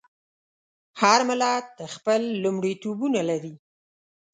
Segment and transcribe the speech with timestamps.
[1.01, 3.53] هر ملت خپل لومړیتوبونه لري.